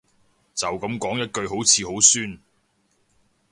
[0.55, 2.39] 就噉講一句好似好酸